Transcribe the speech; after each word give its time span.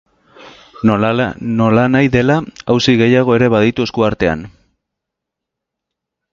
Nolanahi 1.59 2.09
dela, 2.15 2.39
auzi 2.75 2.97
gehiago 3.03 3.37
ere 3.39 3.53
baditu 3.57 3.87
esku 3.89 4.09
artean. 4.11 4.45